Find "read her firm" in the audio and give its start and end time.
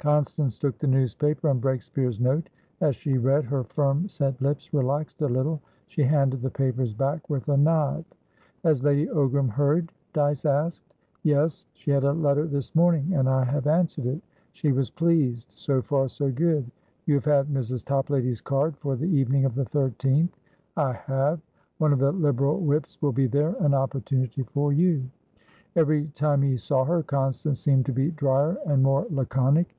3.16-4.06